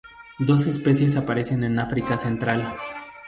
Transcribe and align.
Dos 0.39 0.65
especies 0.65 1.15
aparecen 1.15 1.63
en 1.63 1.77
África 1.77 2.17
Central. 2.17 2.73